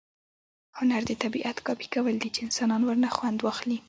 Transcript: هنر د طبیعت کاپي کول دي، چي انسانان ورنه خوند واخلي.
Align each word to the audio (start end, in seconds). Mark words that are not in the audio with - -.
هنر 0.79 1.01
د 1.09 1.11
طبیعت 1.23 1.57
کاپي 1.67 1.87
کول 1.95 2.15
دي، 2.21 2.29
چي 2.35 2.39
انسانان 2.47 2.81
ورنه 2.85 3.09
خوند 3.15 3.39
واخلي. 3.41 3.77